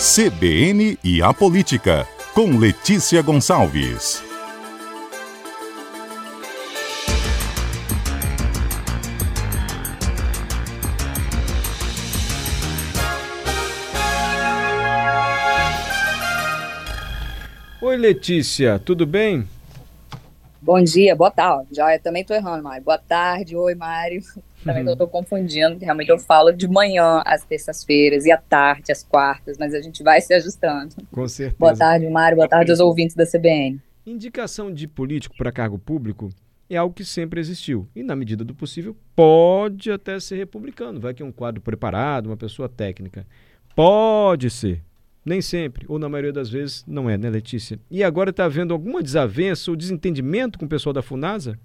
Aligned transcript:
CBN 0.00 0.98
e 1.04 1.20
a 1.20 1.34
Política, 1.34 2.08
com 2.32 2.56
Letícia 2.56 3.20
Gonçalves. 3.20 4.22
Oi, 17.82 17.96
Letícia, 17.98 18.78
tudo 18.78 19.04
bem? 19.04 19.46
Bom 20.62 20.82
dia, 20.82 21.14
boa 21.14 21.30
tarde. 21.30 21.68
Já 21.72 21.94
eu 21.94 22.00
também 22.00 22.22
estou 22.22 22.34
errando, 22.34 22.62
Mário. 22.62 22.82
Boa 22.82 22.96
tarde, 22.96 23.54
oi, 23.54 23.74
Mário. 23.74 24.22
Também 24.64 24.84
uhum. 24.84 24.90
eu 24.90 24.96
tô 24.96 25.08
confundindo, 25.08 25.78
realmente 25.80 26.10
eu 26.10 26.18
falo 26.18 26.52
de 26.52 26.68
manhã 26.68 27.22
às 27.24 27.44
terças-feiras 27.44 28.26
e 28.26 28.32
à 28.32 28.36
tarde 28.36 28.92
às 28.92 29.02
quartas, 29.02 29.56
mas 29.58 29.74
a 29.74 29.80
gente 29.80 30.02
vai 30.02 30.20
se 30.20 30.34
ajustando. 30.34 30.94
Com 31.10 31.26
certeza. 31.26 31.56
Boa 31.58 31.74
tarde, 31.74 32.08
Mário. 32.08 32.36
Boa 32.36 32.48
tarde 32.48 32.70
aos 32.70 32.80
ouvintes 32.80 33.16
da 33.16 33.24
CBN. 33.26 33.80
Indicação 34.04 34.72
de 34.72 34.86
político 34.86 35.34
para 35.36 35.50
cargo 35.50 35.78
público 35.78 36.30
é 36.68 36.76
algo 36.76 36.94
que 36.94 37.04
sempre 37.04 37.40
existiu 37.40 37.88
e, 37.94 38.02
na 38.02 38.14
medida 38.14 38.44
do 38.44 38.54
possível, 38.54 38.96
pode 39.16 39.90
até 39.90 40.20
ser 40.20 40.36
republicano. 40.36 41.00
Vai 41.00 41.14
que 41.14 41.22
é 41.22 41.26
um 41.26 41.32
quadro 41.32 41.60
preparado, 41.60 42.26
uma 42.26 42.36
pessoa 42.36 42.68
técnica. 42.68 43.26
Pode 43.74 44.50
ser. 44.50 44.82
Nem 45.24 45.42
sempre, 45.42 45.84
ou 45.86 45.98
na 45.98 46.08
maioria 46.08 46.32
das 46.32 46.48
vezes, 46.48 46.82
não 46.86 47.08
é, 47.08 47.18
né, 47.18 47.28
Letícia? 47.28 47.78
E 47.90 48.02
agora 48.02 48.30
está 48.30 48.46
havendo 48.46 48.72
alguma 48.72 49.02
desavença 49.02 49.70
ou 49.70 49.76
desentendimento 49.76 50.58
com 50.58 50.64
o 50.64 50.68
pessoal 50.68 50.92
da 50.92 51.02
FUNASA? 51.02 51.58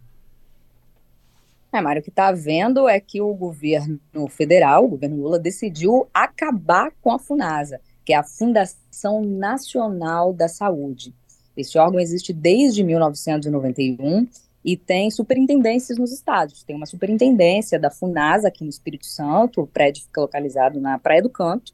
É, 1.76 1.82
Mário, 1.82 2.00
o 2.00 2.04
que 2.04 2.10
está 2.10 2.28
havendo 2.28 2.88
é 2.88 3.02
que 3.02 3.20
o 3.20 3.34
governo 3.34 4.00
federal, 4.30 4.86
o 4.86 4.88
governo 4.88 5.18
Lula, 5.18 5.38
decidiu 5.38 6.08
acabar 6.14 6.90
com 7.02 7.12
a 7.12 7.20
FUNASA, 7.20 7.82
que 8.06 8.14
é 8.14 8.16
a 8.16 8.24
Fundação 8.24 9.22
Nacional 9.22 10.32
da 10.32 10.48
Saúde. 10.48 11.14
Esse 11.58 11.78
órgão 11.78 12.00
existe 12.00 12.32
desde 12.32 12.82
1991 12.82 14.26
e 14.64 14.78
tem 14.78 15.12
superintendências 15.12 15.98
nos 15.98 16.14
estados. 16.14 16.64
Tem 16.64 16.78
uma 16.78 16.86
superintendência 16.86 17.78
da 17.78 17.92
FUNASA 17.92 18.48
aqui 18.48 18.64
no 18.64 18.70
Espírito 18.70 19.06
Santo, 19.06 19.60
o 19.60 19.68
prédio 19.68 20.04
fica 20.04 20.22
localizado 20.22 20.80
na 20.80 20.98
Praia 20.98 21.22
do 21.22 21.30
Canto, 21.30 21.74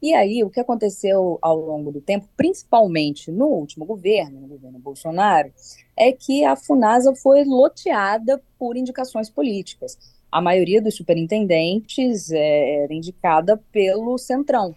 e 0.00 0.14
aí, 0.14 0.44
o 0.44 0.50
que 0.50 0.60
aconteceu 0.60 1.38
ao 1.42 1.56
longo 1.56 1.90
do 1.90 2.00
tempo, 2.00 2.28
principalmente 2.36 3.32
no 3.32 3.46
último 3.46 3.84
governo, 3.84 4.40
no 4.40 4.46
governo 4.46 4.78
Bolsonaro, 4.78 5.52
é 5.96 6.12
que 6.12 6.44
a 6.44 6.54
FUNASA 6.54 7.14
foi 7.16 7.44
loteada 7.44 8.40
por 8.56 8.76
indicações 8.76 9.28
políticas. 9.28 9.98
A 10.30 10.40
maioria 10.40 10.80
dos 10.80 10.94
superintendentes 10.94 12.30
é, 12.30 12.84
era 12.84 12.94
indicada 12.94 13.56
pelo 13.72 14.16
Centrão, 14.18 14.74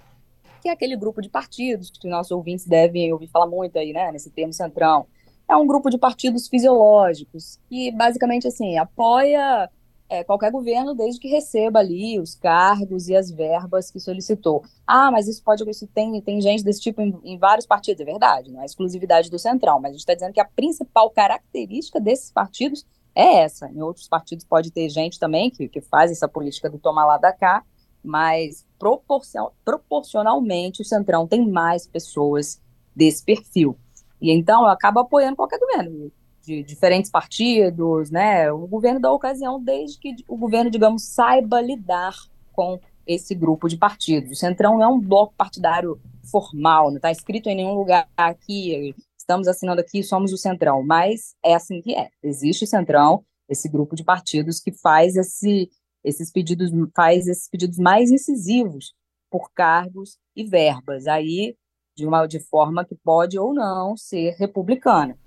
que 0.61 0.69
é 0.69 0.71
aquele 0.71 0.95
grupo 0.95 1.21
de 1.21 1.29
partidos 1.29 1.91
que 1.91 2.07
nossos 2.07 2.31
ouvintes 2.31 2.65
devem 2.65 3.13
ouvir 3.13 3.27
falar 3.27 3.47
muito 3.47 3.77
aí, 3.77 3.93
né, 3.93 4.11
nesse 4.11 4.31
termo 4.31 4.53
Centrão. 4.53 5.05
É 5.47 5.55
um 5.55 5.67
grupo 5.67 5.89
de 5.89 5.97
partidos 5.99 6.47
fisiológicos 6.47 7.59
que, 7.69 7.91
basicamente, 7.91 8.47
assim, 8.47 8.77
apoia 8.77 9.69
é, 10.11 10.25
qualquer 10.25 10.51
governo, 10.51 10.93
desde 10.93 11.21
que 11.21 11.29
receba 11.29 11.79
ali 11.79 12.19
os 12.19 12.35
cargos 12.35 13.07
e 13.07 13.15
as 13.15 13.31
verbas 13.31 13.89
que 13.89 13.97
solicitou. 13.97 14.61
Ah, 14.85 15.09
mas 15.09 15.25
isso 15.25 15.41
pode, 15.41 15.67
isso 15.69 15.87
tem, 15.87 16.19
tem 16.19 16.41
gente 16.41 16.65
desse 16.65 16.81
tipo 16.81 17.01
em, 17.01 17.17
em 17.23 17.37
vários 17.37 17.65
partidos, 17.65 18.01
é 18.01 18.03
verdade, 18.03 18.51
não 18.51 18.61
é 18.61 18.65
exclusividade 18.65 19.31
do 19.31 19.39
Central, 19.39 19.79
mas 19.79 19.91
a 19.91 19.93
gente 19.93 20.01
está 20.01 20.13
dizendo 20.13 20.33
que 20.33 20.41
a 20.41 20.45
principal 20.45 21.09
característica 21.11 21.97
desses 21.97 22.29
partidos 22.29 22.85
é 23.15 23.35
essa. 23.37 23.69
Em 23.69 23.81
outros 23.81 24.09
partidos 24.09 24.43
pode 24.43 24.69
ter 24.69 24.89
gente 24.89 25.17
também 25.17 25.49
que, 25.49 25.69
que 25.69 25.79
faz 25.79 26.11
essa 26.11 26.27
política 26.27 26.69
do 26.69 26.77
tomar 26.77 27.05
lá 27.05 27.17
da 27.17 27.31
cá, 27.31 27.63
mas 28.03 28.67
proporcion, 28.77 29.47
proporcionalmente 29.63 30.81
o 30.81 30.85
Centrão 30.85 31.25
tem 31.25 31.49
mais 31.49 31.87
pessoas 31.87 32.61
desse 32.93 33.23
perfil. 33.23 33.77
E 34.21 34.29
então 34.29 34.65
acaba 34.65 35.01
apoiando 35.01 35.37
qualquer 35.37 35.57
governo 35.57 36.11
de 36.43 36.63
diferentes 36.63 37.11
partidos, 37.11 38.09
né? 38.09 38.51
O 38.51 38.67
governo 38.67 38.99
da 38.99 39.11
ocasião, 39.11 39.61
desde 39.61 39.99
que 39.99 40.15
o 40.27 40.37
governo, 40.37 40.71
digamos, 40.71 41.03
saiba 41.03 41.61
lidar 41.61 42.15
com 42.51 42.79
esse 43.05 43.33
grupo 43.33 43.67
de 43.67 43.77
partidos. 43.77 44.31
O 44.31 44.35
Centrão 44.35 44.77
não 44.77 44.83
é 44.83 44.87
um 44.87 44.99
bloco 44.99 45.33
partidário 45.35 45.99
formal, 46.29 46.89
não 46.89 46.97
está 46.97 47.11
escrito 47.11 47.47
em 47.47 47.55
nenhum 47.55 47.73
lugar 47.73 48.07
aqui, 48.15 48.95
estamos 49.17 49.47
assinando 49.47 49.81
aqui, 49.81 50.03
somos 50.03 50.31
o 50.31 50.37
Centrão, 50.37 50.83
mas 50.83 51.35
é 51.43 51.53
assim 51.53 51.81
que 51.81 51.95
é. 51.95 52.09
Existe 52.23 52.63
o 52.63 52.67
Centrão, 52.67 53.23
esse 53.49 53.67
grupo 53.69 53.95
de 53.95 54.03
partidos 54.03 54.59
que 54.59 54.71
faz 54.71 55.15
esse, 55.15 55.69
esses 56.03 56.31
pedidos, 56.31 56.71
faz 56.95 57.27
esses 57.27 57.49
pedidos 57.49 57.77
mais 57.77 58.11
incisivos 58.11 58.93
por 59.29 59.51
cargos 59.53 60.17
e 60.35 60.43
verbas, 60.43 61.07
aí 61.07 61.55
de 61.95 62.05
uma 62.05 62.25
de 62.25 62.39
forma 62.39 62.85
que 62.85 62.95
pode 62.95 63.37
ou 63.37 63.53
não 63.53 63.95
ser 63.97 64.35
republicana. 64.37 65.17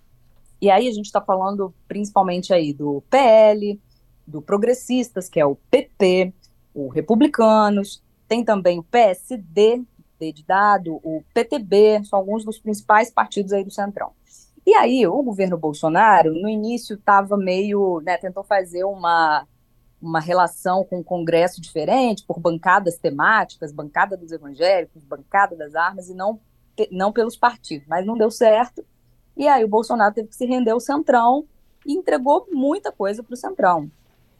E 0.60 0.70
aí 0.70 0.88
a 0.88 0.92
gente 0.92 1.06
está 1.06 1.20
falando 1.20 1.74
principalmente 1.86 2.52
aí 2.52 2.72
do 2.72 3.02
PL, 3.10 3.80
do 4.26 4.40
Progressistas, 4.40 5.28
que 5.28 5.38
é 5.38 5.46
o 5.46 5.56
PP, 5.70 6.32
o 6.74 6.88
Republicanos, 6.88 8.02
tem 8.26 8.44
também 8.44 8.78
o 8.78 8.82
PSD, 8.82 9.82
D 10.18 10.32
de 10.32 10.44
dado, 10.44 11.00
o 11.02 11.22
PTB, 11.32 12.04
são 12.04 12.18
alguns 12.18 12.44
dos 12.44 12.58
principais 12.58 13.10
partidos 13.10 13.52
aí 13.52 13.64
do 13.64 13.70
Centrão. 13.70 14.12
E 14.66 14.74
aí 14.74 15.06
o 15.06 15.22
governo 15.22 15.58
Bolsonaro, 15.58 16.32
no 16.32 16.48
início, 16.48 16.94
estava 16.94 17.36
meio, 17.36 18.00
né, 18.00 18.16
tentou 18.16 18.42
fazer 18.42 18.84
uma, 18.84 19.46
uma 20.00 20.20
relação 20.20 20.84
com 20.84 21.00
o 21.00 21.04
Congresso 21.04 21.60
diferente, 21.60 22.24
por 22.26 22.40
bancadas 22.40 22.96
temáticas, 22.96 23.72
bancada 23.72 24.16
dos 24.16 24.32
evangélicos, 24.32 25.02
bancada 25.02 25.54
das 25.54 25.74
armas, 25.74 26.08
e 26.08 26.14
não, 26.14 26.40
não 26.90 27.12
pelos 27.12 27.36
partidos, 27.36 27.86
mas 27.86 28.06
não 28.06 28.16
deu 28.16 28.30
certo. 28.30 28.84
E 29.36 29.48
aí 29.48 29.64
o 29.64 29.68
Bolsonaro 29.68 30.14
teve 30.14 30.28
que 30.28 30.36
se 30.36 30.46
render 30.46 30.70
ao 30.70 30.80
Centrão 30.80 31.44
e 31.86 31.92
entregou 31.92 32.46
muita 32.52 32.92
coisa 32.92 33.22
para 33.22 33.34
o 33.34 33.36
Centrão. 33.36 33.90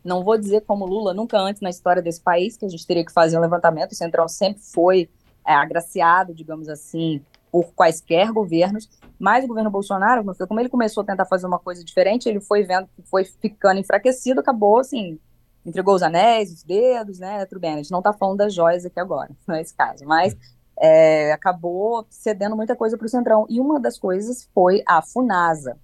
Não 0.04 0.22
vou 0.22 0.36
dizer 0.36 0.62
como 0.62 0.86
Lula, 0.86 1.14
nunca 1.14 1.38
antes 1.38 1.62
na 1.62 1.70
história 1.70 2.02
desse 2.02 2.20
país, 2.20 2.56
que 2.56 2.66
a 2.66 2.68
gente 2.68 2.86
teria 2.86 3.04
que 3.04 3.12
fazer 3.12 3.38
um 3.38 3.40
levantamento, 3.40 3.92
o 3.92 3.96
Centrão 3.96 4.28
sempre 4.28 4.62
foi 4.62 5.08
é, 5.46 5.54
agraciado, 5.54 6.34
digamos 6.34 6.68
assim, 6.68 7.22
por 7.50 7.72
quaisquer 7.72 8.32
governos, 8.32 8.88
mas 9.18 9.44
o 9.44 9.48
governo 9.48 9.70
Bolsonaro, 9.70 10.24
como 10.48 10.60
ele 10.60 10.68
começou 10.68 11.02
a 11.02 11.06
tentar 11.06 11.24
fazer 11.24 11.46
uma 11.46 11.58
coisa 11.58 11.84
diferente, 11.84 12.28
ele 12.28 12.40
foi 12.40 12.64
vendo 12.64 12.88
que 12.96 13.02
foi 13.02 13.24
ficando 13.24 13.78
enfraquecido, 13.78 14.40
acabou 14.40 14.78
assim, 14.78 15.18
entregou 15.64 15.94
os 15.94 16.02
anéis, 16.02 16.52
os 16.52 16.62
dedos, 16.62 17.20
né, 17.20 17.46
tudo 17.46 17.60
bem, 17.60 17.74
a 17.74 17.76
gente 17.76 17.90
não 17.90 18.00
está 18.00 18.12
falando 18.12 18.38
das 18.38 18.52
joias 18.52 18.84
aqui 18.84 18.98
agora, 18.98 19.30
não 19.46 19.54
é 19.54 19.62
caso, 19.64 20.04
mas 20.04 20.36
é, 20.78 21.32
acabou 21.32 22.06
cedendo 22.10 22.56
muita 22.56 22.76
coisa 22.76 22.96
para 22.96 23.06
o 23.06 23.08
Centrão. 23.08 23.46
E 23.48 23.60
uma 23.60 23.80
das 23.80 23.98
coisas 23.98 24.48
foi 24.54 24.82
a 24.86 25.02
FUNASA, 25.02 25.78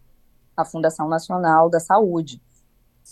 a 0.56 0.64
Fundação 0.64 1.08
Nacional 1.08 1.70
da 1.70 1.80
Saúde, 1.80 2.40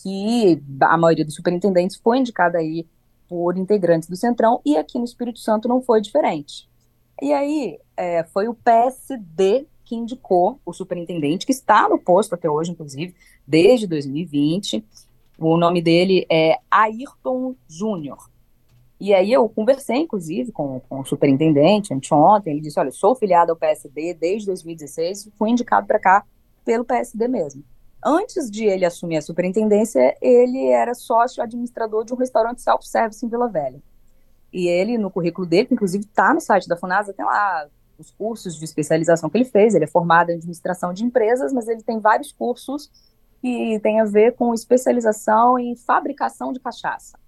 que 0.03 0.63
a 0.81 0.97
maioria 0.97 1.25
dos 1.25 1.35
superintendentes 1.35 1.97
foi 1.97 2.19
indicada 2.19 2.59
aí 2.59 2.87
por 3.29 3.57
integrantes 3.59 4.09
do 4.09 4.17
Centrão, 4.17 4.61
e 4.65 4.77
aqui 4.77 4.99
no 4.99 5.05
Espírito 5.05 5.39
Santo 5.39 5.69
não 5.69 5.83
foi 5.83 6.01
diferente. 6.01 6.69
E 7.21 7.33
aí 7.33 7.79
é, 7.97 8.25
foi 8.25 8.49
o 8.49 8.55
PSD 8.55 9.67
que 9.85 9.97
indicou 9.97 10.61
o 10.65 10.73
superintendente, 10.73 11.47
que 11.47 11.53
está 11.53 11.89
no 11.89 11.99
posto 11.99 12.35
até 12.35 12.49
hoje, 12.49 12.71
inclusive, 12.71 13.15
desde 13.47 13.87
2020. 13.87 14.85
O 15.39 15.57
nome 15.57 15.81
dele 15.81 16.27
é 16.31 16.59
Ayrton 16.71 17.55
Júnior. 17.67 18.31
E 19.01 19.15
aí 19.15 19.33
eu 19.33 19.49
conversei, 19.49 19.99
inclusive, 19.99 20.51
com, 20.51 20.81
com 20.89 21.01
o 21.01 21.05
superintendente 21.05 21.95
anteontem, 21.95 22.53
ele 22.53 22.63
disse, 22.63 22.81
olha, 22.81 22.91
sou 22.91 23.15
filiado 23.15 23.53
ao 23.53 23.57
PSD 23.57 24.15
desde 24.15 24.47
2016 24.47 25.27
e 25.27 25.31
fui 25.39 25.51
indicado 25.51 25.87
para 25.87 26.01
cá 26.01 26.25
pelo 26.65 26.85
PSD 26.85 27.29
mesmo. 27.29 27.63
Antes 28.05 28.51
de 28.51 28.65
ele 28.65 28.85
assumir 28.85 29.17
a 29.17 29.23
superintendência, 29.23 30.17
ele 30.21 30.67
era 30.69 30.95
sócio 30.95 31.43
administrador 31.43 32.05
de 32.05 32.13
um 32.13 32.17
restaurante 32.17 32.61
self-service 32.61 33.25
em 33.25 33.29
Vila 33.29 33.49
Velha. 33.49 33.81
E 34.53 34.67
ele, 34.67 34.99
no 34.99 35.11
currículo 35.11 35.47
dele, 35.47 35.67
que 35.67 35.75
inclusive 35.75 36.05
está 36.05 36.33
no 36.35 36.41
site 36.41 36.69
da 36.69 36.77
FUNASA, 36.77 37.13
tem 37.13 37.25
lá 37.25 37.69
os 37.99 38.11
cursos 38.13 38.57
de 38.57 38.65
especialização 38.65 39.29
que 39.29 39.37
ele 39.37 39.45
fez. 39.45 39.75
Ele 39.75 39.85
é 39.85 39.89
formado 39.89 40.31
em 40.31 40.37
administração 40.37 40.93
de 40.93 41.05
empresas, 41.05 41.53
mas 41.53 41.69
ele 41.69 41.83
tem 41.83 41.99
vários 41.99 42.33
cursos 42.33 42.91
que 43.41 43.79
têm 43.81 44.01
a 44.01 44.05
ver 44.05 44.35
com 44.35 44.55
especialização 44.55 45.59
em 45.59 45.77
fabricação 45.77 46.53
de 46.53 46.61
cachaça. 46.61 47.19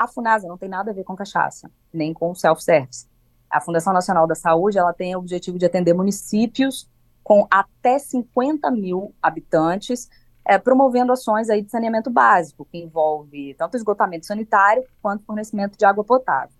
A 0.00 0.06
FUNASA 0.06 0.48
não 0.48 0.56
tem 0.56 0.66
nada 0.66 0.92
a 0.92 0.94
ver 0.94 1.04
com 1.04 1.14
cachaça, 1.14 1.70
nem 1.92 2.14
com 2.14 2.34
self-service. 2.34 3.06
A 3.50 3.60
Fundação 3.60 3.92
Nacional 3.92 4.26
da 4.26 4.34
Saúde 4.34 4.78
ela 4.78 4.94
tem 4.94 5.14
o 5.14 5.18
objetivo 5.18 5.58
de 5.58 5.66
atender 5.66 5.92
municípios 5.92 6.88
com 7.22 7.46
até 7.50 7.98
50 7.98 8.70
mil 8.70 9.14
habitantes, 9.20 10.08
é, 10.42 10.56
promovendo 10.56 11.12
ações 11.12 11.50
aí 11.50 11.60
de 11.60 11.70
saneamento 11.70 12.08
básico, 12.08 12.64
que 12.64 12.78
envolve 12.78 13.52
tanto 13.58 13.76
esgotamento 13.76 14.24
sanitário 14.24 14.82
quanto 15.02 15.26
fornecimento 15.26 15.76
de 15.76 15.84
água 15.84 16.02
potável. 16.02 16.56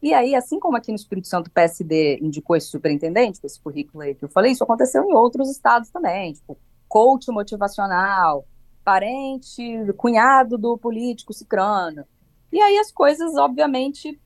E 0.00 0.14
aí, 0.14 0.34
assim 0.34 0.58
como 0.58 0.78
aqui 0.78 0.90
no 0.90 0.96
Espírito 0.96 1.28
Santo 1.28 1.48
o 1.48 1.50
PSD 1.50 2.18
indicou 2.22 2.56
esse 2.56 2.68
superintendente, 2.68 3.40
esse 3.44 3.60
currículo 3.60 4.02
aí 4.02 4.14
que 4.14 4.24
eu 4.24 4.30
falei, 4.30 4.52
isso 4.52 4.64
aconteceu 4.64 5.04
em 5.04 5.12
outros 5.12 5.50
estados 5.50 5.90
também, 5.90 6.32
tipo 6.32 6.56
coach 6.88 7.30
motivacional, 7.30 8.46
parente, 8.86 9.60
cunhado 9.96 10.56
do 10.56 10.78
político 10.78 11.32
cicrano. 11.32 12.04
E 12.52 12.60
aí 12.60 12.78
as 12.78 12.92
coisas, 12.92 13.34
obviamente, 13.34 14.16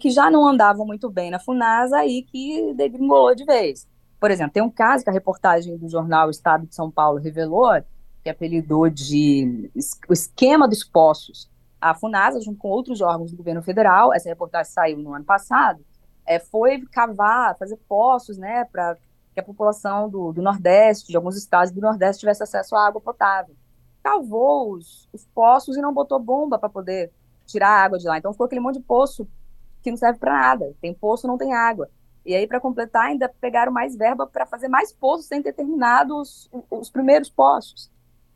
que 0.00 0.10
já 0.10 0.30
não 0.30 0.48
andavam 0.48 0.86
muito 0.86 1.10
bem 1.10 1.30
na 1.30 1.38
FUNASA 1.38 2.06
e 2.06 2.22
que 2.22 2.72
degringolou 2.72 3.34
de 3.34 3.44
vez. 3.44 3.86
Por 4.18 4.30
exemplo, 4.30 4.54
tem 4.54 4.62
um 4.62 4.70
caso 4.70 5.04
que 5.04 5.10
a 5.10 5.12
reportagem 5.12 5.76
do 5.76 5.86
jornal 5.86 6.30
Estado 6.30 6.66
de 6.66 6.74
São 6.74 6.90
Paulo 6.90 7.18
revelou, 7.18 7.70
que 8.24 8.30
apelidou 8.30 8.88
de 8.88 9.70
o 10.08 10.12
esquema 10.14 10.66
dos 10.66 10.82
poços. 10.82 11.50
A 11.78 11.94
FUNASA, 11.94 12.40
junto 12.40 12.58
com 12.58 12.68
outros 12.68 13.02
órgãos 13.02 13.30
do 13.30 13.36
governo 13.36 13.62
federal, 13.62 14.14
essa 14.14 14.30
reportagem 14.30 14.72
saiu 14.72 14.98
no 14.98 15.12
ano 15.12 15.26
passado, 15.26 15.84
é, 16.26 16.38
foi 16.38 16.86
cavar, 16.86 17.54
fazer 17.58 17.76
poços, 17.86 18.38
né, 18.38 18.64
para 18.64 18.96
que 19.34 19.40
a 19.40 19.42
população 19.42 20.08
do, 20.08 20.32
do, 20.32 20.40
Nordeste, 20.40 21.08
de 21.08 21.16
alguns 21.16 21.36
estados 21.36 21.70
do 21.70 21.80
Nordeste, 21.82 22.20
tivesse 22.20 22.42
acesso 22.42 22.74
à 22.74 22.86
água 22.86 23.00
potável. 23.00 23.54
Cavou 24.02 24.74
os, 24.74 25.08
os 25.12 25.26
poços 25.26 25.76
e 25.76 25.80
não 25.80 25.92
botou 25.92 26.18
bomba 26.18 26.58
para 26.58 26.68
poder 26.68 27.12
tirar 27.46 27.68
a 27.68 27.84
água 27.84 27.98
de 27.98 28.06
lá. 28.06 28.18
Então 28.18 28.32
ficou 28.32 28.46
aquele 28.46 28.60
monte 28.60 28.78
de 28.78 28.84
poço 28.84 29.26
que 29.82 29.90
não 29.90 29.96
serve 29.96 30.18
para 30.18 30.32
nada. 30.32 30.74
Tem 30.80 30.94
poço, 30.94 31.26
não 31.26 31.38
tem 31.38 31.54
água. 31.54 31.88
E 32.24 32.34
aí, 32.34 32.46
para 32.46 32.60
completar, 32.60 33.06
ainda 33.06 33.28
pegaram 33.40 33.72
mais 33.72 33.96
verba 33.96 34.26
para 34.26 34.44
fazer 34.44 34.68
mais 34.68 34.92
poços 34.92 35.26
sem 35.26 35.42
ter 35.42 35.52
terminado 35.52 36.16
os, 36.16 36.50
os 36.70 36.90
primeiros 36.90 37.30
poços. 37.30 37.90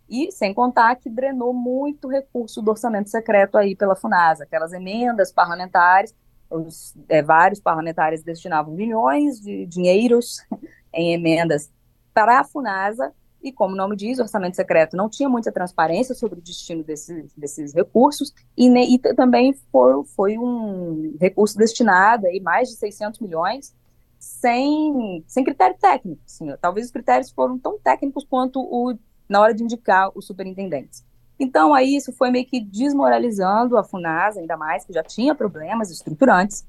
E 0.08 0.30
sem 0.32 0.52
contar 0.52 0.96
que 0.96 1.08
drenou 1.08 1.52
muito 1.52 2.08
recurso 2.08 2.60
do 2.62 2.70
orçamento 2.70 3.10
secreto 3.10 3.56
aí 3.56 3.74
pela 3.74 3.96
FUNASA, 3.96 4.44
aquelas 4.44 4.72
emendas 4.72 5.32
parlamentares, 5.32 6.14
os, 6.50 6.94
é, 7.08 7.22
vários 7.22 7.60
parlamentares 7.60 8.22
destinavam 8.22 8.74
milhões 8.74 9.40
de 9.40 9.66
dinheiros 9.66 10.44
em 10.92 11.12
emendas 11.12 11.70
para 12.12 12.40
a 12.40 12.44
FUNASA, 12.44 13.12
e 13.44 13.52
como 13.52 13.74
o 13.74 13.76
nome 13.76 13.94
diz, 13.94 14.18
o 14.18 14.22
orçamento 14.22 14.56
secreto 14.56 14.96
não 14.96 15.08
tinha 15.08 15.28
muita 15.28 15.52
transparência 15.52 16.14
sobre 16.14 16.38
o 16.38 16.42
destino 16.42 16.82
desses, 16.82 17.32
desses 17.34 17.74
recursos, 17.74 18.32
e, 18.56 18.68
e 18.68 18.98
também 19.14 19.52
foi, 19.70 20.04
foi 20.16 20.38
um 20.38 21.14
recurso 21.20 21.58
destinado 21.58 22.26
aí 22.26 22.40
mais 22.40 22.70
de 22.70 22.76
600 22.76 23.20
milhões 23.20 23.74
sem, 24.18 25.22
sem 25.26 25.44
critério 25.44 25.76
técnico. 25.78 26.22
Assim, 26.26 26.48
talvez 26.60 26.86
os 26.86 26.92
critérios 26.92 27.30
foram 27.30 27.58
tão 27.58 27.78
técnicos 27.78 28.24
quanto 28.24 28.60
o, 28.60 28.96
na 29.28 29.40
hora 29.40 29.54
de 29.54 29.62
indicar 29.62 30.10
os 30.14 30.26
superintendentes. 30.26 31.04
Então, 31.38 31.74
aí 31.74 31.94
isso 31.96 32.12
foi 32.12 32.30
meio 32.30 32.46
que 32.46 32.60
desmoralizando 32.60 33.76
a 33.76 33.84
FUNASA, 33.84 34.40
ainda 34.40 34.56
mais, 34.56 34.84
que 34.84 34.92
já 34.92 35.02
tinha 35.02 35.34
problemas 35.34 35.90
estruturantes, 35.90 36.64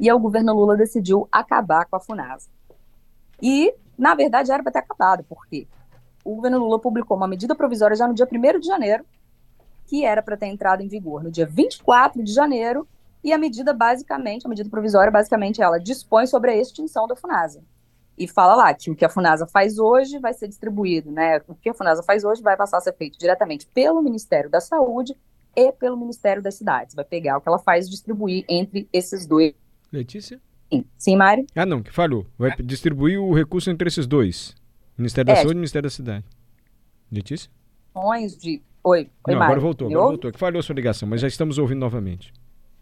e 0.00 0.10
o 0.10 0.18
governo 0.18 0.54
Lula 0.54 0.76
decidiu 0.76 1.28
acabar 1.30 1.84
com 1.84 1.96
a 1.96 2.00
FUNASA. 2.00 2.48
E, 3.40 3.74
na 3.98 4.14
verdade, 4.14 4.50
era 4.50 4.62
para 4.62 4.72
ter 4.72 4.78
acabado, 4.78 5.24
porque 5.28 5.66
o 6.24 6.36
governo 6.36 6.58
Lula 6.58 6.78
publicou 6.78 7.16
uma 7.16 7.28
medida 7.28 7.54
provisória 7.54 7.96
já 7.96 8.06
no 8.06 8.14
dia 8.14 8.28
1 8.30 8.60
de 8.60 8.66
janeiro, 8.66 9.04
que 9.86 10.04
era 10.04 10.22
para 10.22 10.36
ter 10.36 10.46
entrado 10.46 10.82
em 10.82 10.88
vigor 10.88 11.22
no 11.22 11.30
dia 11.30 11.46
24 11.46 12.22
de 12.22 12.32
janeiro, 12.32 12.86
e 13.22 13.32
a 13.32 13.38
medida 13.38 13.72
basicamente, 13.72 14.46
a 14.46 14.48
medida 14.48 14.68
provisória, 14.68 15.10
basicamente, 15.10 15.62
ela 15.62 15.78
dispõe 15.78 16.26
sobre 16.26 16.50
a 16.50 16.56
extinção 16.56 17.06
da 17.06 17.14
FUNASA. 17.14 17.62
E 18.18 18.28
fala 18.28 18.54
lá 18.54 18.74
que 18.74 18.90
o 18.90 18.96
que 18.96 19.04
a 19.04 19.08
FUNASA 19.08 19.46
faz 19.46 19.78
hoje 19.78 20.18
vai 20.18 20.34
ser 20.34 20.48
distribuído, 20.48 21.10
né? 21.10 21.40
O 21.48 21.54
que 21.54 21.70
a 21.70 21.74
FUNASA 21.74 22.02
faz 22.02 22.24
hoje 22.24 22.42
vai 22.42 22.56
passar 22.56 22.78
a 22.78 22.80
ser 22.80 22.94
feito 22.94 23.18
diretamente 23.18 23.66
pelo 23.66 24.02
Ministério 24.02 24.50
da 24.50 24.60
Saúde 24.60 25.16
e 25.56 25.72
pelo 25.72 25.96
Ministério 25.96 26.42
das 26.42 26.54
Cidades. 26.54 26.94
Vai 26.94 27.04
pegar 27.04 27.38
o 27.38 27.40
que 27.40 27.48
ela 27.48 27.58
faz 27.58 27.86
e 27.86 27.90
distribuir 27.90 28.44
entre 28.48 28.88
esses 28.92 29.26
dois. 29.26 29.54
Letícia? 29.90 30.40
Sim, 30.70 30.84
Sim 30.96 31.16
Mário? 31.16 31.46
Ah, 31.54 31.66
não, 31.66 31.82
que 31.82 31.92
falou. 31.92 32.26
Vai 32.38 32.54
distribuir 32.56 33.20
o 33.20 33.32
recurso 33.32 33.70
entre 33.70 33.88
esses 33.88 34.06
dois. 34.06 34.54
Ministério 34.96 35.26
da 35.26 35.32
é, 35.32 35.36
Saúde 35.36 35.52
e 35.52 35.56
Ministério 35.56 35.88
da 35.88 35.94
Cidade. 35.94 36.24
Letícia? 37.10 37.50
De... 38.38 38.62
Oi, 38.84 39.10
Oi, 39.24 39.34
Não, 39.34 39.42
agora 39.42 39.60
voltou, 39.60 39.88
agora 39.88 40.06
voltou. 40.06 40.32
Que 40.32 40.38
falhou 40.38 40.58
a 40.58 40.62
sua 40.62 40.74
ligação, 40.74 41.08
mas 41.08 41.20
já 41.20 41.28
estamos 41.28 41.58
ouvindo 41.58 41.78
novamente. 41.78 42.32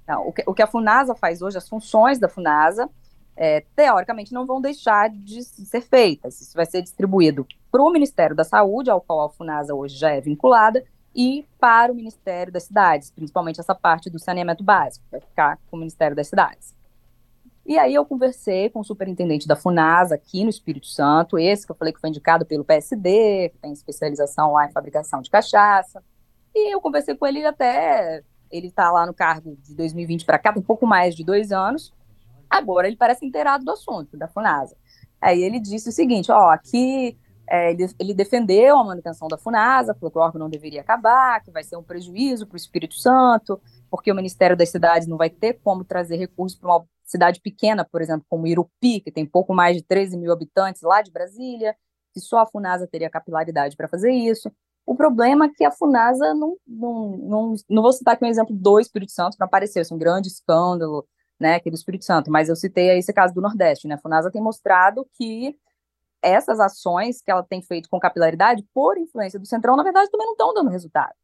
Não, 0.09 0.27
o, 0.27 0.33
que, 0.33 0.43
o 0.47 0.55
que 0.55 0.63
a 0.63 0.67
FUNASA 0.67 1.15
faz 1.15 1.43
hoje, 1.43 1.59
as 1.59 1.69
funções 1.69 2.19
da 2.19 2.29
FUNASA, 2.29 2.89
é, 3.37 3.65
teoricamente 3.77 4.33
não 4.33 4.47
vão 4.47 4.61
deixar 4.61 5.11
de 5.11 5.43
ser 5.45 5.83
feitas. 5.83 6.41
Isso 6.41 6.55
vai 6.55 6.67
ser 6.67 6.83
distribuído 6.83 7.47
para 7.71 7.83
o 7.83 7.91
Ministério 7.91 8.35
da 8.35 8.45
Saúde, 8.45 8.91
ao 8.91 9.01
qual 9.01 9.27
a 9.27 9.29
FUNASA 9.29 9.75
hoje 9.75 9.97
já 9.97 10.11
é 10.11 10.21
vinculada, 10.21 10.83
e 11.15 11.45
para 11.59 11.93
o 11.93 11.95
Ministério 11.95 12.53
das 12.53 12.65
Cidades, 12.65 13.11
principalmente 13.11 13.61
essa 13.61 13.75
parte 13.75 14.09
do 14.09 14.19
saneamento 14.19 14.65
básico, 14.65 15.05
vai 15.11 15.21
ficar 15.21 15.59
com 15.71 15.77
o 15.77 15.79
Ministério 15.81 16.17
das 16.17 16.29
Cidades. 16.29 16.75
E 17.65 17.79
aí 17.79 17.95
eu 17.95 18.05
conversei 18.05 18.71
com 18.71 18.81
o 18.81 18.85
superintendente 18.85 19.47
da 19.47 19.55
FUNASA 19.55 20.15
aqui 20.15 20.43
no 20.43 20.51
Espírito 20.51 20.87
Santo, 20.87 21.39
esse 21.39 21.65
que 21.65 21.73
eu 21.73 21.77
falei 21.77 21.93
que 21.93 22.01
foi 22.01 22.09
indicado 22.09 22.45
pelo 22.45 22.65
PSD, 22.65 23.51
que 23.51 23.59
tem 23.59 23.73
especialização 23.73 24.53
lá 24.53 24.67
em 24.67 24.73
fabricação 24.73 25.21
de 25.21 25.31
cachaça. 25.31 26.03
E 26.55 26.75
eu 26.75 26.81
conversei 26.81 27.15
com 27.15 27.27
ele 27.27 27.45
até. 27.45 28.23
Ele 28.51 28.67
está 28.67 28.91
lá 28.91 29.07
no 29.07 29.15
cargo 29.15 29.57
de 29.63 29.75
2020 29.75 30.25
para 30.25 30.39
cá, 30.39 30.53
um 30.57 30.63
pouco 30.63 30.87
mais 30.87 31.15
de 31.15 31.25
dois 31.25 31.53
anos. 31.53 31.93
Agora 32.49 32.89
ele 32.89 32.97
parece 32.97 33.25
inteirado 33.25 33.65
do 33.65 33.71
assunto, 33.71 34.17
da 34.17 34.27
FUNASA. 34.27 34.77
Aí 35.21 35.43
ele 35.43 35.61
disse 35.61 35.91
o 35.91 35.93
seguinte: 35.93 36.33
ó, 36.33 36.51
aqui 36.51 37.17
é, 37.49 37.71
ele, 37.73 37.87
ele, 37.99 38.15
defendeu 38.15 38.79
a 38.79 38.85
manutenção 38.85 39.29
da 39.29 39.37
FUNASA, 39.37 39.95
falou 39.95 40.11
que 40.11 40.19
o 40.19 40.21
órgão 40.21 40.39
não 40.39 40.49
deveria 40.49 40.81
acabar, 40.81 41.43
que 41.43 41.51
vai 41.51 41.63
ser 41.63 41.77
um 41.77 41.83
prejuízo 41.83 42.47
para 42.47 42.55
o 42.55 42.57
Espírito 42.57 42.95
Santo, 42.95 43.61
porque 43.91 44.11
o 44.11 44.15
Ministério 44.15 44.57
das 44.57 44.71
Cidades 44.71 45.07
não 45.07 45.17
vai 45.17 45.29
ter 45.29 45.55
como 45.63 45.85
trazer 45.85 46.17
recursos 46.17 46.59
para 46.59 46.71
uma 46.71 46.85
cidade 47.11 47.41
pequena, 47.41 47.85
por 47.85 48.01
exemplo, 48.01 48.25
como 48.29 48.47
Irupi, 48.47 49.01
que 49.01 49.11
tem 49.11 49.27
pouco 49.27 49.53
mais 49.53 49.77
de 49.77 49.83
13 49.83 50.17
mil 50.17 50.33
habitantes 50.33 50.83
lá 50.83 51.03
de 51.03 51.11
Brasília, 51.11 51.75
que 52.13 52.21
só 52.21 52.39
a 52.39 52.47
FUNASA 52.47 52.87
teria 52.87 53.11
capilaridade 53.11 53.77
para 53.77 53.89
fazer 53.89 54.13
isso. 54.13 54.51
O 54.87 54.95
problema 54.95 55.47
é 55.47 55.49
que 55.49 55.65
a 55.65 55.71
FUNASA 55.71 56.35
não, 56.35 56.57
não, 56.67 57.17
não, 57.19 57.55
não 57.69 57.83
vou 57.83 57.93
citar 57.93 58.15
aqui 58.15 58.25
um 58.25 58.29
exemplo 58.29 58.55
do 58.55 58.81
Espírito 58.81 59.13
Santo 59.13 59.37
para 59.37 59.49
parecer 59.49 59.81
assim, 59.81 59.95
um 59.95 59.99
grande 59.99 60.29
escândalo, 60.29 61.07
né, 61.39 61.55
aqui 61.55 61.71
do 61.71 61.77
Espírito 61.77 62.05
Santo, 62.05 62.31
mas 62.31 62.49
eu 62.49 62.57
citei 62.57 62.91
aí 62.91 62.99
esse 62.99 63.13
caso 63.13 63.33
do 63.35 63.41
Nordeste, 63.41 63.89
né, 63.89 63.95
a 63.95 63.99
FUNASA 63.99 64.31
tem 64.31 64.43
mostrado 64.43 65.09
que 65.15 65.57
essas 66.23 66.61
ações 66.61 67.23
que 67.23 67.31
ela 67.31 67.43
tem 67.43 67.63
feito 67.63 67.89
com 67.89 67.99
capilaridade, 67.99 68.65
por 68.75 68.99
influência 68.99 69.39
do 69.39 69.47
Centrão, 69.47 69.75
na 69.75 69.83
verdade, 69.83 70.11
também 70.11 70.27
não 70.27 70.35
estão 70.35 70.53
dando 70.53 70.69
resultado. 70.69 71.15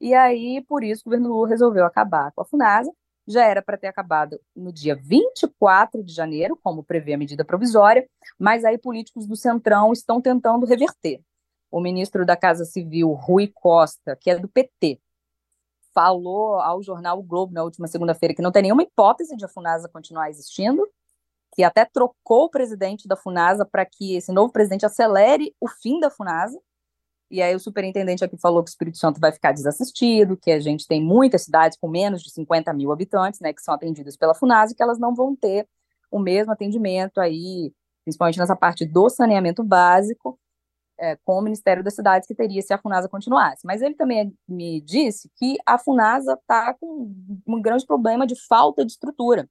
E 0.00 0.14
aí, 0.14 0.64
por 0.66 0.82
isso, 0.82 1.02
o 1.02 1.04
governo 1.04 1.28
Lula 1.28 1.48
resolveu 1.48 1.84
acabar 1.84 2.32
com 2.32 2.40
a 2.40 2.44
FUNASA, 2.44 2.90
já 3.28 3.44
era 3.44 3.60
para 3.60 3.76
ter 3.76 3.86
acabado 3.86 4.40
no 4.56 4.72
dia 4.72 4.96
24 4.96 6.02
de 6.02 6.12
janeiro, 6.12 6.58
como 6.62 6.82
prevê 6.82 7.12
a 7.12 7.18
medida 7.18 7.44
provisória, 7.44 8.08
mas 8.38 8.64
aí 8.64 8.78
políticos 8.78 9.26
do 9.26 9.36
Centrão 9.36 9.92
estão 9.92 10.20
tentando 10.20 10.64
reverter. 10.64 11.20
O 11.70 11.80
ministro 11.80 12.24
da 12.24 12.34
Casa 12.34 12.64
Civil, 12.64 13.12
Rui 13.12 13.46
Costa, 13.54 14.16
que 14.16 14.30
é 14.30 14.38
do 14.38 14.48
PT, 14.48 14.98
falou 15.92 16.54
ao 16.60 16.82
jornal 16.82 17.18
o 17.18 17.22
Globo 17.22 17.52
na 17.52 17.62
última 17.62 17.86
segunda-feira 17.86 18.34
que 18.34 18.40
não 18.40 18.52
tem 18.52 18.62
nenhuma 18.62 18.82
hipótese 18.82 19.36
de 19.36 19.44
a 19.44 19.48
FUNASA 19.48 19.88
continuar 19.88 20.30
existindo, 20.30 20.88
que 21.54 21.62
até 21.62 21.84
trocou 21.84 22.44
o 22.44 22.50
presidente 22.50 23.06
da 23.06 23.16
FUNASA 23.16 23.66
para 23.66 23.84
que 23.84 24.16
esse 24.16 24.32
novo 24.32 24.52
presidente 24.52 24.86
acelere 24.86 25.54
o 25.60 25.68
fim 25.68 26.00
da 26.00 26.08
FUNASA. 26.08 26.58
E 27.30 27.42
aí 27.42 27.54
o 27.54 27.60
superintendente 27.60 28.24
aqui 28.24 28.38
falou 28.38 28.62
que 28.64 28.70
o 28.70 28.72
Espírito 28.72 28.96
Santo 28.96 29.20
vai 29.20 29.30
ficar 29.32 29.52
desassistido, 29.52 30.36
que 30.36 30.50
a 30.50 30.60
gente 30.60 30.86
tem 30.86 31.02
muitas 31.02 31.42
cidades 31.42 31.76
com 31.78 31.88
menos 31.88 32.22
de 32.22 32.30
50 32.30 32.72
mil 32.72 32.90
habitantes, 32.90 33.40
né, 33.40 33.52
que 33.52 33.62
são 33.62 33.74
atendidas 33.74 34.16
pela 34.16 34.34
FUNASA, 34.34 34.74
que 34.74 34.82
elas 34.82 34.98
não 34.98 35.14
vão 35.14 35.36
ter 35.36 35.68
o 36.10 36.18
mesmo 36.18 36.52
atendimento 36.52 37.20
aí, 37.20 37.72
principalmente 38.04 38.38
nessa 38.38 38.56
parte 38.56 38.86
do 38.86 39.10
saneamento 39.10 39.62
básico, 39.62 40.38
é, 40.98 41.16
com 41.16 41.38
o 41.38 41.42
Ministério 41.42 41.84
das 41.84 41.94
Cidades, 41.94 42.26
que 42.26 42.34
teria 42.34 42.62
se 42.62 42.72
a 42.72 42.78
FUNASA 42.78 43.08
continuasse. 43.08 43.64
Mas 43.64 43.82
ele 43.82 43.94
também 43.94 44.34
me 44.48 44.80
disse 44.80 45.30
que 45.36 45.56
a 45.66 45.78
FUNASA 45.78 46.32
está 46.32 46.74
com 46.74 47.14
um 47.46 47.60
grande 47.62 47.86
problema 47.86 48.26
de 48.26 48.34
falta 48.48 48.84
de 48.84 48.92
estrutura 48.92 49.48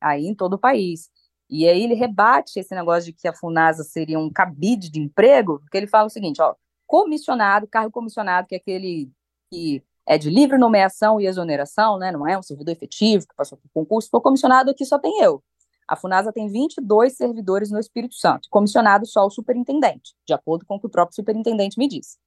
aí 0.00 0.26
em 0.26 0.34
todo 0.34 0.54
o 0.54 0.58
país. 0.58 1.10
E 1.48 1.68
aí 1.68 1.82
ele 1.82 1.94
rebate 1.94 2.58
esse 2.58 2.74
negócio 2.74 3.06
de 3.06 3.12
que 3.12 3.26
a 3.26 3.34
FUNASA 3.34 3.84
seria 3.84 4.18
um 4.18 4.30
cabide 4.30 4.90
de 4.90 5.00
emprego, 5.00 5.60
porque 5.60 5.76
ele 5.76 5.86
fala 5.86 6.06
o 6.06 6.10
seguinte, 6.10 6.42
ó, 6.42 6.54
comissionado, 6.86 7.66
cargo 7.66 7.90
comissionado, 7.90 8.46
que 8.46 8.54
é 8.54 8.58
aquele 8.58 9.10
que 9.50 9.82
é 10.06 10.16
de 10.16 10.30
livre 10.30 10.56
nomeação 10.56 11.20
e 11.20 11.26
exoneração, 11.26 11.98
né? 11.98 12.12
Não 12.12 12.26
é 12.26 12.38
um 12.38 12.42
servidor 12.42 12.72
efetivo 12.72 13.26
que 13.26 13.34
passou 13.34 13.58
por 13.58 13.68
concurso, 13.72 14.08
for 14.08 14.20
comissionado 14.20 14.70
aqui 14.70 14.84
só 14.84 14.98
tem 14.98 15.20
eu. 15.20 15.42
A 15.88 15.96
FUNASA 15.96 16.32
tem 16.32 16.48
22 16.48 17.16
servidores 17.16 17.70
no 17.70 17.78
Espírito 17.78 18.14
Santo, 18.14 18.48
comissionado 18.50 19.06
só 19.06 19.24
o 19.24 19.30
superintendente, 19.30 20.14
de 20.26 20.32
acordo 20.32 20.64
com 20.66 20.76
o 20.76 20.80
que 20.80 20.86
o 20.86 20.90
próprio 20.90 21.14
superintendente 21.14 21.78
me 21.78 21.88
disse. 21.88 22.18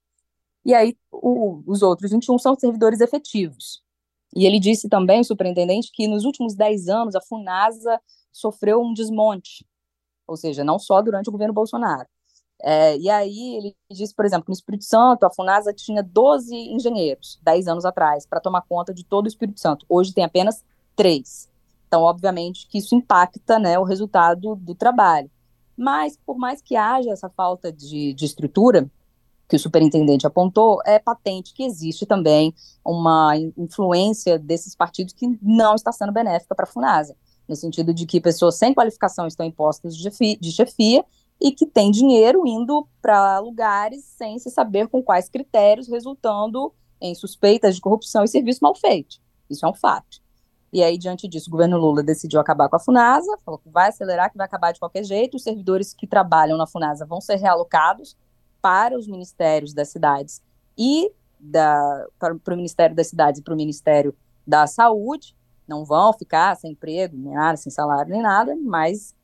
E 0.66 0.74
aí, 0.74 0.98
o, 1.12 1.62
os 1.66 1.82
outros 1.82 2.12
21 2.12 2.38
são 2.38 2.56
servidores 2.56 3.02
efetivos. 3.02 3.82
E 4.36 4.46
ele 4.46 4.60
disse 4.60 4.88
também, 4.88 5.22
o 5.22 5.26
superintendente, 5.26 5.92
que 5.94 6.08
nos 6.08 6.24
últimos 6.24 6.56
10 6.56 6.88
anos 6.88 7.16
a 7.16 7.22
FUNASA 7.22 8.00
sofreu 8.32 8.82
um 8.82 8.94
desmonte, 8.94 9.66
ou 10.28 10.38
seja, 10.38 10.64
não 10.64 10.78
só 10.78 11.02
durante 11.02 11.30
o 11.30 11.32
governo 11.32 11.54
Bolsonaro, 11.54 12.08
é, 12.62 12.98
e 12.98 13.10
aí 13.10 13.56
ele 13.56 13.76
disse, 13.90 14.14
por 14.14 14.26
exemplo, 14.26 14.46
que 14.46 14.50
no 14.50 14.56
Espírito 14.56 14.84
Santo, 14.84 15.26
a 15.26 15.32
FUNASA 15.32 15.74
tinha 15.74 16.04
12 16.04 16.54
engenheiros, 16.56 17.40
10 17.42 17.68
anos 17.68 17.86
atrás, 17.86 18.26
para 18.26 18.42
tomar 18.42 18.62
conta 18.64 18.94
de 18.94 19.06
todo 19.06 19.26
o 19.26 19.28
Espírito 19.30 19.60
Santo. 19.60 19.86
Hoje 19.88 20.14
tem 20.14 20.24
apenas 20.24 20.64
três. 20.96 21.50
Então, 21.88 22.02
obviamente, 22.02 22.68
que 22.68 22.78
isso 22.78 22.96
impacta 22.96 23.58
né, 23.58 23.80
o 23.80 23.84
resultado 23.84 24.56
do 24.56 24.76
trabalho. 24.76 25.32
Mas, 25.76 26.18
por 26.26 26.38
mais 26.38 26.62
que 26.62 26.76
haja 26.76 27.12
essa 27.12 27.30
falta 27.30 27.72
de, 27.72 28.14
de 28.14 28.26
estrutura, 28.26 28.90
que 29.48 29.56
o 29.56 29.60
superintendente 29.60 30.28
apontou, 30.28 30.80
é 30.86 31.00
patente 31.00 31.54
que 31.54 31.64
existe 31.64 32.06
também 32.06 32.54
uma 32.86 33.36
influência 33.58 34.38
desses 34.38 34.76
partidos 34.76 35.14
que 35.14 35.40
não 35.42 35.74
está 35.74 35.92
sendo 35.92 36.12
benéfica 36.12 36.54
para 36.54 36.66
a 36.66 36.68
FUNASA, 36.68 37.16
no 37.48 37.56
sentido 37.56 37.92
de 37.92 38.06
que 38.06 38.22
pessoas 38.22 38.58
sem 38.58 38.74
qualificação 38.74 39.26
estão 39.26 39.46
em 39.46 39.52
postos 39.52 39.98
de 39.98 40.04
chefia, 40.04 40.38
de 40.40 40.52
chefia 40.52 41.04
e 41.40 41.52
que 41.52 41.66
têm 41.66 41.92
dinheiro 41.92 42.46
indo 42.46 42.88
para 43.02 43.40
lugares 43.40 44.04
sem 44.04 44.38
se 44.40 44.50
saber 44.50 44.88
com 44.88 45.02
quais 45.02 45.30
critérios, 45.30 45.88
resultando 45.88 46.74
em 47.02 47.16
suspeitas 47.16 47.76
de 47.76 47.82
corrupção 47.82 48.24
e 48.24 48.28
serviço 48.28 48.60
mal 48.62 48.76
feito. 48.76 49.18
Isso 49.50 49.66
é 49.66 49.70
um 49.70 49.74
fato. 49.74 50.20
E 50.72 50.84
aí, 50.84 50.98
diante 50.98 51.28
disso, 51.28 51.48
o 51.48 51.52
governo 51.52 51.78
Lula 51.78 52.04
decidiu 52.04 52.40
acabar 52.40 52.70
com 52.70 52.76
a 52.76 52.80
FUNASA, 52.80 53.38
falou 53.44 53.58
que 53.58 53.70
vai 53.70 53.90
acelerar, 53.90 54.30
que 54.30 54.38
vai 54.38 54.46
acabar 54.46 54.72
de 54.72 54.80
qualquer 54.80 55.04
jeito, 55.04 55.38
os 55.38 55.44
servidores 55.44 55.94
que 55.94 56.06
trabalham 56.06 56.58
na 56.58 56.68
FUNASA 56.68 57.06
vão 57.06 57.20
ser 57.20 57.38
realocados 57.38 58.16
para 58.62 58.98
os 58.98 59.08
ministérios 59.08 59.74
das 59.74 59.90
cidades 59.90 60.44
e 60.78 61.12
da, 61.40 62.06
para, 62.20 62.36
para 62.36 62.54
o 62.54 62.58
Ministério 62.58 62.96
das 62.96 63.08
Cidades 63.08 63.40
e 63.40 63.44
para 63.44 63.54
o 63.54 63.58
Ministério 63.58 64.16
da 64.46 64.68
Saúde, 64.68 65.36
não 65.68 65.86
vão 65.86 66.12
ficar 66.14 66.56
sem 66.58 66.72
emprego, 66.72 67.16
nem 67.16 67.34
nada, 67.34 67.58
sem 67.58 67.72
salário, 67.72 68.12
nem 68.12 68.22
nada, 68.22 68.56
mas 68.56 69.16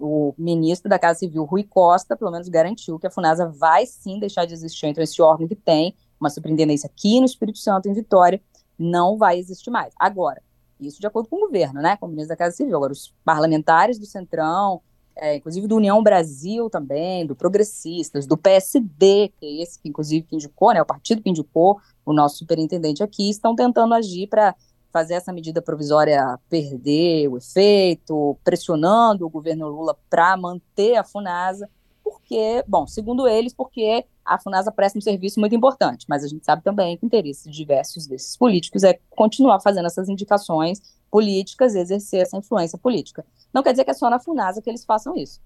o 0.00 0.34
ministro 0.38 0.88
da 0.88 0.98
Casa 0.98 1.20
Civil, 1.20 1.44
Rui 1.44 1.62
Costa, 1.62 2.16
pelo 2.16 2.30
menos 2.30 2.48
garantiu 2.48 2.98
que 2.98 3.06
a 3.06 3.10
FUNASA 3.10 3.46
vai 3.46 3.84
sim 3.86 4.18
deixar 4.18 4.46
de 4.46 4.54
existir. 4.54 4.86
Então, 4.86 5.04
esse 5.04 5.20
órgão 5.20 5.46
que 5.46 5.54
tem 5.54 5.94
uma 6.18 6.30
superintendência 6.30 6.86
aqui 6.86 7.20
no 7.20 7.26
Espírito 7.26 7.58
Santo, 7.58 7.88
em 7.88 7.92
Vitória, 7.92 8.40
não 8.78 9.18
vai 9.18 9.38
existir 9.38 9.70
mais. 9.70 9.92
Agora, 9.98 10.42
isso 10.80 11.00
de 11.00 11.06
acordo 11.06 11.28
com 11.28 11.36
o 11.36 11.40
governo, 11.40 11.80
né, 11.80 11.96
com 11.96 12.06
o 12.06 12.08
ministro 12.08 12.30
da 12.30 12.36
Casa 12.36 12.56
Civil. 12.56 12.76
Agora, 12.76 12.92
os 12.92 13.14
parlamentares 13.24 13.98
do 13.98 14.06
Centrão, 14.06 14.80
é, 15.14 15.36
inclusive 15.36 15.66
do 15.66 15.76
União 15.76 16.02
Brasil 16.02 16.70
também, 16.70 17.26
do 17.26 17.36
Progressistas, 17.36 18.26
do 18.26 18.36
PSD, 18.36 19.32
que 19.38 19.46
é 19.46 19.62
esse 19.62 19.78
que 19.78 19.88
inclusive 19.88 20.26
que 20.26 20.34
indicou, 20.34 20.72
né, 20.72 20.80
o 20.80 20.86
partido 20.86 21.22
que 21.22 21.28
indicou 21.28 21.78
o 22.06 22.12
nosso 22.12 22.38
superintendente 22.38 23.02
aqui, 23.02 23.28
estão 23.28 23.54
tentando 23.54 23.94
agir 23.94 24.26
para 24.28 24.54
fazer 24.92 25.14
essa 25.14 25.32
medida 25.32 25.62
provisória 25.62 26.38
perder 26.48 27.28
o 27.28 27.38
efeito, 27.38 28.36
pressionando 28.44 29.26
o 29.26 29.30
governo 29.30 29.68
Lula 29.68 29.96
para 30.08 30.36
manter 30.36 30.96
a 30.96 31.04
FUNASA, 31.04 31.68
porque, 32.02 32.64
bom, 32.66 32.86
segundo 32.86 33.28
eles, 33.28 33.54
porque 33.54 34.04
a 34.24 34.38
FUNASA 34.38 34.72
presta 34.72 34.98
um 34.98 35.02
serviço 35.02 35.38
muito 35.38 35.54
importante, 35.54 36.06
mas 36.08 36.24
a 36.24 36.28
gente 36.28 36.44
sabe 36.44 36.62
também 36.62 36.96
que 36.96 37.04
o 37.04 37.06
interesse 37.06 37.48
de 37.48 37.56
diversos 37.56 38.06
desses 38.06 38.36
políticos 38.36 38.82
é 38.82 38.98
continuar 39.10 39.60
fazendo 39.60 39.86
essas 39.86 40.08
indicações 40.08 40.80
políticas, 41.10 41.74
exercer 41.74 42.22
essa 42.22 42.36
influência 42.36 42.78
política. 42.78 43.24
Não 43.52 43.62
quer 43.62 43.72
dizer 43.72 43.84
que 43.84 43.90
é 43.90 43.94
só 43.94 44.08
na 44.10 44.20
FUNASA 44.20 44.62
que 44.62 44.70
eles 44.70 44.84
façam 44.84 45.16
isso. 45.16 45.40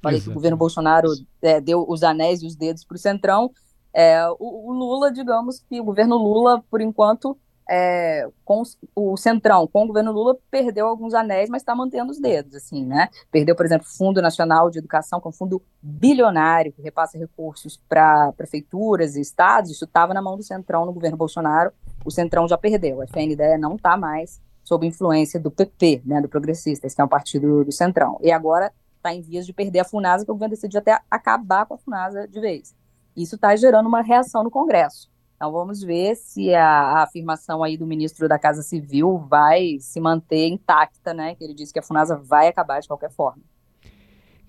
Falei 0.00 0.20
que 0.20 0.30
o 0.30 0.34
governo 0.34 0.56
Bolsonaro 0.56 1.08
é, 1.42 1.60
deu 1.60 1.84
os 1.88 2.02
anéis 2.02 2.42
e 2.42 2.46
os 2.46 2.54
dedos 2.54 2.84
para 2.84 2.94
o 2.94 2.98
Centrão. 2.98 3.50
É, 3.92 4.28
o, 4.38 4.68
o 4.68 4.72
Lula, 4.72 5.10
digamos 5.10 5.60
que 5.68 5.80
o 5.80 5.84
governo 5.84 6.16
Lula, 6.16 6.62
por 6.70 6.80
enquanto, 6.80 7.36
é, 7.68 8.26
com 8.44 8.62
o 8.96 9.16
Centrão, 9.16 9.66
com 9.66 9.84
o 9.84 9.86
governo 9.86 10.10
Lula, 10.10 10.36
perdeu 10.50 10.86
alguns 10.86 11.12
anéis, 11.12 11.50
mas 11.50 11.60
está 11.60 11.74
mantendo 11.74 12.10
os 12.10 12.18
dedos, 12.18 12.54
assim, 12.54 12.84
né? 12.84 13.08
Perdeu, 13.30 13.54
por 13.54 13.66
exemplo, 13.66 13.86
o 13.86 13.96
Fundo 13.96 14.22
Nacional 14.22 14.70
de 14.70 14.78
Educação, 14.78 15.20
que 15.20 15.26
é 15.26 15.30
um 15.30 15.32
fundo 15.32 15.62
bilionário, 15.82 16.72
que 16.72 16.80
repassa 16.80 17.18
recursos 17.18 17.78
para 17.88 18.32
prefeituras 18.32 19.16
e 19.16 19.20
estados, 19.20 19.70
isso 19.70 19.84
estava 19.84 20.14
na 20.14 20.22
mão 20.22 20.36
do 20.36 20.42
Centrão 20.42 20.86
no 20.86 20.92
governo 20.92 21.16
Bolsonaro, 21.16 21.70
o 22.04 22.10
Centrão 22.10 22.48
já 22.48 22.56
perdeu, 22.56 23.02
a 23.02 23.04
FNDE 23.04 23.58
não 23.58 23.76
está 23.76 23.96
mais 23.96 24.40
sob 24.64 24.86
influência 24.86 25.38
do 25.38 25.50
PP, 25.50 26.02
né, 26.04 26.20
do 26.20 26.28
Progressistas, 26.28 26.94
que 26.94 27.00
é 27.00 27.04
um 27.04 27.08
partido 27.08 27.64
do 27.64 27.72
Centrão, 27.72 28.18
e 28.22 28.30
agora 28.30 28.72
está 28.96 29.14
em 29.14 29.20
vias 29.20 29.46
de 29.46 29.52
perder 29.52 29.80
a 29.80 29.84
FUNASA, 29.84 30.24
que 30.24 30.30
o 30.30 30.34
governo 30.34 30.54
decidiu 30.54 30.80
até 30.80 30.98
acabar 31.10 31.66
com 31.66 31.74
a 31.74 31.78
FUNASA 31.78 32.26
de 32.28 32.40
vez. 32.40 32.74
Isso 33.16 33.34
está 33.34 33.54
gerando 33.56 33.88
uma 33.88 34.02
reação 34.02 34.42
no 34.42 34.50
Congresso. 34.50 35.10
Então 35.38 35.52
vamos 35.52 35.80
ver 35.80 36.16
se 36.16 36.52
a, 36.52 36.66
a, 36.68 37.02
afirmação 37.04 37.62
aí 37.62 37.76
do 37.76 37.86
ministro 37.86 38.26
da 38.26 38.36
Casa 38.40 38.60
Civil 38.60 39.18
vai 39.30 39.76
se 39.78 40.00
manter 40.00 40.48
intacta, 40.48 41.14
né? 41.14 41.36
Que 41.36 41.44
ele 41.44 41.54
disse 41.54 41.72
que 41.72 41.78
a 41.78 41.82
Funasa 41.82 42.16
vai 42.16 42.48
acabar 42.48 42.80
de 42.80 42.88
qualquer 42.88 43.12
forma. 43.12 43.40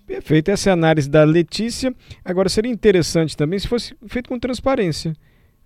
Perfeito, 0.07 0.49
essa 0.49 0.67
é 0.67 0.71
a 0.71 0.73
análise 0.73 1.07
da 1.07 1.23
Letícia. 1.23 1.95
Agora 2.25 2.49
seria 2.49 2.71
interessante 2.71 3.37
também 3.37 3.59
se 3.59 3.67
fosse 3.67 3.95
feito 4.07 4.29
com 4.29 4.39
transparência. 4.39 5.13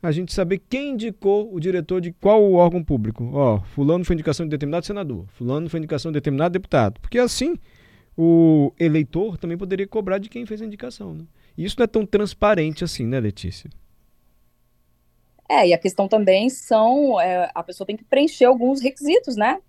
A 0.02 0.12
gente 0.12 0.34
saber 0.34 0.62
quem 0.70 0.90
indicou 0.90 1.56
o 1.56 1.58
diretor 1.58 2.02
de 2.02 2.12
qual 2.12 2.52
órgão 2.52 2.84
público. 2.84 3.32
Ó, 3.32 3.62
fulano 3.62 4.04
foi 4.04 4.16
indicação 4.16 4.46
de 4.46 4.50
determinado 4.50 4.86
senador, 4.86 5.26
fulano 5.30 5.70
foi 5.70 5.78
indicação 5.78 6.12
de 6.12 6.16
determinado 6.16 6.52
deputado. 6.52 7.00
Porque 7.00 7.18
assim 7.18 7.56
o 8.18 8.74
eleitor 8.78 9.38
também 9.38 9.58
poderia 9.58 9.88
cobrar 9.88 10.18
de 10.18 10.28
quem 10.28 10.46
fez 10.46 10.62
a 10.62 10.66
indicação. 10.66 11.14
Né? 11.14 11.24
E 11.58 11.64
isso 11.64 11.78
não 11.80 11.86
é 11.86 11.88
tão 11.88 12.06
transparente 12.06 12.84
assim, 12.84 13.06
né, 13.06 13.22
Letícia? 13.22 13.70
É, 15.50 15.68
e 15.68 15.74
a 15.74 15.78
questão 15.78 16.08
também 16.08 16.50
são, 16.50 17.20
é, 17.20 17.50
a 17.54 17.64
pessoa 17.64 17.86
tem 17.86 17.98
que 17.98 18.04
preencher 18.04 18.46
alguns 18.46 18.82
requisitos, 18.82 19.36
né? 19.36 19.60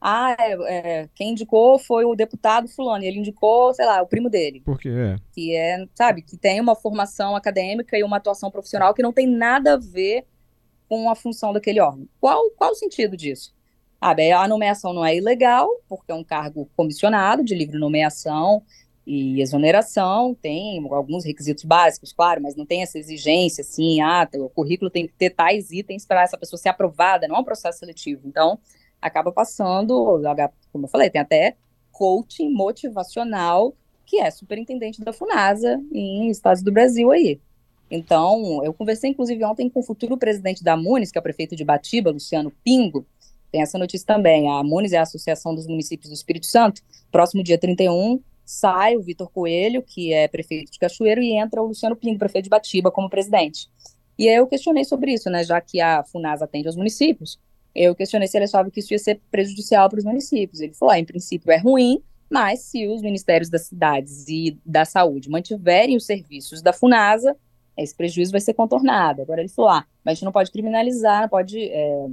Ah, 0.00 0.36
é, 0.38 0.52
é, 0.52 1.08
quem 1.14 1.32
indicou 1.32 1.78
foi 1.78 2.04
o 2.04 2.14
deputado 2.14 2.68
fulano, 2.68 3.02
ele 3.02 3.18
indicou, 3.18 3.74
sei 3.74 3.84
lá, 3.84 4.00
o 4.00 4.06
primo 4.06 4.30
dele. 4.30 4.60
Por 4.60 4.78
quê? 4.78 4.88
É. 4.88 5.16
Que 5.32 5.56
é, 5.56 5.84
sabe, 5.94 6.22
que 6.22 6.36
tem 6.36 6.60
uma 6.60 6.76
formação 6.76 7.34
acadêmica 7.34 7.98
e 7.98 8.04
uma 8.04 8.18
atuação 8.18 8.50
profissional 8.50 8.94
que 8.94 9.02
não 9.02 9.12
tem 9.12 9.26
nada 9.26 9.74
a 9.74 9.76
ver 9.76 10.24
com 10.88 11.10
a 11.10 11.16
função 11.16 11.52
daquele 11.52 11.80
órgão. 11.80 12.08
Qual, 12.20 12.50
qual 12.52 12.70
o 12.70 12.76
sentido 12.76 13.16
disso? 13.16 13.52
Ah, 14.00 14.14
bem, 14.14 14.32
a 14.32 14.46
nomeação 14.46 14.92
não 14.92 15.04
é 15.04 15.16
ilegal, 15.16 15.68
porque 15.88 16.12
é 16.12 16.14
um 16.14 16.22
cargo 16.22 16.70
comissionado 16.76 17.42
de 17.42 17.54
livre 17.54 17.78
nomeação, 17.78 18.62
e 19.08 19.40
exoneração 19.40 20.34
tem 20.34 20.86
alguns 20.90 21.24
requisitos 21.24 21.64
básicos, 21.64 22.12
claro, 22.12 22.42
mas 22.42 22.54
não 22.54 22.66
tem 22.66 22.82
essa 22.82 22.98
exigência 22.98 23.62
assim, 23.62 24.02
ah, 24.02 24.28
o 24.34 24.50
currículo 24.50 24.90
tem 24.90 25.06
que 25.06 25.14
ter 25.14 25.30
tais 25.30 25.70
itens 25.70 26.04
para 26.04 26.22
essa 26.22 26.36
pessoa 26.36 26.60
ser 26.60 26.68
aprovada, 26.68 27.26
não 27.26 27.36
é 27.36 27.38
um 27.38 27.44
processo 27.44 27.78
seletivo. 27.78 28.28
Então, 28.28 28.58
acaba 29.00 29.32
passando, 29.32 30.20
como 30.70 30.84
eu 30.84 30.88
falei, 30.90 31.08
tem 31.08 31.22
até 31.22 31.56
coaching 31.90 32.50
motivacional, 32.50 33.74
que 34.04 34.20
é 34.20 34.30
superintendente 34.30 35.00
da 35.00 35.10
FUNASA 35.10 35.80
em 35.90 36.28
estados 36.28 36.62
do 36.62 36.70
Brasil 36.70 37.10
aí. 37.10 37.40
Então, 37.90 38.62
eu 38.62 38.74
conversei 38.74 39.08
inclusive 39.08 39.42
ontem 39.42 39.70
com 39.70 39.80
o 39.80 39.82
futuro 39.82 40.18
presidente 40.18 40.62
da 40.62 40.76
Munis, 40.76 41.10
que 41.10 41.16
é 41.16 41.20
o 41.20 41.22
prefeito 41.22 41.56
de 41.56 41.64
Batiba, 41.64 42.10
Luciano 42.10 42.52
Pingo, 42.62 43.06
tem 43.50 43.62
essa 43.62 43.78
notícia 43.78 44.06
também. 44.06 44.50
A 44.50 44.62
Munis 44.62 44.92
é 44.92 44.98
a 44.98 45.02
Associação 45.02 45.54
dos 45.54 45.66
Municípios 45.66 46.10
do 46.10 46.14
Espírito 46.14 46.44
Santo. 46.44 46.82
Próximo 47.10 47.42
dia 47.42 47.56
31, 47.56 48.20
sai 48.48 48.96
o 48.96 49.02
Vitor 49.02 49.30
Coelho, 49.30 49.82
que 49.82 50.10
é 50.10 50.26
prefeito 50.26 50.72
de 50.72 50.78
Cachoeiro, 50.78 51.20
e 51.20 51.34
entra 51.34 51.62
o 51.62 51.66
Luciano 51.66 51.94
Pingo, 51.94 52.18
prefeito 52.18 52.44
de 52.44 52.48
Batiba, 52.48 52.90
como 52.90 53.10
presidente. 53.10 53.68
E 54.18 54.26
aí 54.26 54.36
eu 54.36 54.46
questionei 54.46 54.84
sobre 54.84 55.12
isso, 55.12 55.28
né, 55.28 55.44
já 55.44 55.60
que 55.60 55.82
a 55.82 56.02
FUNAS 56.02 56.40
atende 56.40 56.66
aos 56.66 56.74
municípios, 56.74 57.38
eu 57.74 57.94
questionei 57.94 58.26
se 58.26 58.38
ele 58.38 58.46
achava 58.46 58.70
que 58.70 58.80
isso 58.80 58.94
ia 58.94 58.98
ser 58.98 59.20
prejudicial 59.30 59.90
para 59.90 59.98
os 59.98 60.04
municípios. 60.04 60.60
Ele 60.60 60.72
falou, 60.72 60.94
ah, 60.94 60.98
em 60.98 61.04
princípio 61.04 61.52
é 61.52 61.58
ruim, 61.58 62.02
mas 62.30 62.60
se 62.60 62.88
os 62.88 63.02
ministérios 63.02 63.50
das 63.50 63.66
cidades 63.66 64.26
e 64.28 64.58
da 64.64 64.86
saúde 64.86 65.28
mantiverem 65.28 65.94
os 65.94 66.06
serviços 66.06 66.62
da 66.62 66.72
FUNASA, 66.72 67.36
esse 67.76 67.94
prejuízo 67.94 68.32
vai 68.32 68.40
ser 68.40 68.54
contornado. 68.54 69.20
Agora 69.20 69.42
ele 69.42 69.50
falou, 69.50 69.70
ah, 69.72 69.84
mas 70.02 70.12
a 70.12 70.14
gente 70.14 70.24
não 70.24 70.32
pode 70.32 70.50
criminalizar, 70.50 71.28
pode... 71.28 71.62
É, 71.68 72.06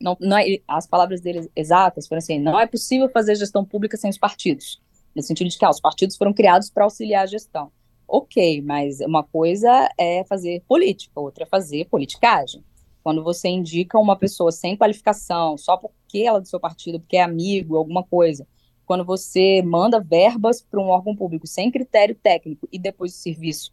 não, 0.00 0.16
não 0.20 0.36
é, 0.36 0.58
as 0.66 0.88
palavras 0.88 1.20
dele 1.20 1.48
exatas 1.54 2.08
foram 2.08 2.18
assim, 2.18 2.40
não 2.40 2.58
é 2.58 2.66
possível 2.66 3.08
fazer 3.08 3.36
gestão 3.36 3.64
pública 3.64 3.96
sem 3.96 4.10
os 4.10 4.18
partidos 4.18 4.80
no 5.18 5.22
sentido 5.22 5.50
de 5.50 5.58
que 5.58 5.64
ah, 5.64 5.70
os 5.70 5.80
partidos 5.80 6.16
foram 6.16 6.32
criados 6.32 6.70
para 6.70 6.84
auxiliar 6.84 7.24
a 7.24 7.26
gestão. 7.26 7.70
Ok, 8.06 8.62
mas 8.62 9.00
uma 9.00 9.22
coisa 9.22 9.90
é 9.98 10.24
fazer 10.24 10.62
política, 10.66 11.20
outra 11.20 11.44
é 11.44 11.46
fazer 11.46 11.86
politicagem. 11.86 12.64
Quando 13.02 13.22
você 13.22 13.48
indica 13.48 13.98
uma 13.98 14.16
pessoa 14.16 14.52
sem 14.52 14.76
qualificação, 14.76 15.58
só 15.58 15.76
porque 15.76 16.20
ela 16.20 16.38
é 16.38 16.40
do 16.40 16.48
seu 16.48 16.60
partido, 16.60 17.00
porque 17.00 17.16
é 17.16 17.22
amigo, 17.22 17.76
alguma 17.76 18.02
coisa, 18.02 18.46
quando 18.86 19.04
você 19.04 19.60
manda 19.62 20.00
verbas 20.00 20.62
para 20.62 20.80
um 20.80 20.88
órgão 20.88 21.14
público 21.14 21.46
sem 21.46 21.70
critério 21.70 22.14
técnico 22.14 22.66
e 22.72 22.78
depois 22.78 23.12
o 23.12 23.18
serviço 23.18 23.72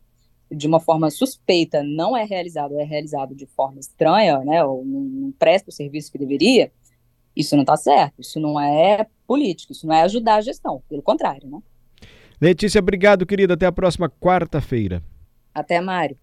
de 0.52 0.68
uma 0.68 0.80
forma 0.80 1.10
suspeita 1.10 1.82
não 1.84 2.18
é 2.18 2.24
realizado, 2.24 2.78
é 2.80 2.84
realizado 2.84 3.34
de 3.34 3.46
forma 3.46 3.80
estranha, 3.80 4.40
né, 4.40 4.64
ou 4.64 4.84
não 4.84 5.32
presta 5.32 5.70
o 5.70 5.74
serviço 5.74 6.12
que 6.12 6.18
deveria, 6.18 6.72
isso 7.36 7.56
não 7.56 7.64
está 7.64 7.78
certo, 7.78 8.22
isso 8.22 8.40
não 8.40 8.60
é 8.60 9.08
político, 9.26 9.72
isso 9.72 9.86
não 9.88 9.96
é 9.96 10.04
ajudar 10.04 10.36
a 10.36 10.42
gestão, 10.42 10.82
pelo 10.88 11.02
contrário, 11.02 11.48
né? 11.50 11.60
Letícia, 12.40 12.80
obrigado, 12.80 13.26
querida. 13.26 13.54
Até 13.54 13.66
a 13.66 13.72
próxima 13.72 14.10
quarta-feira. 14.10 15.02
Até, 15.54 15.80
Mário. 15.80 16.18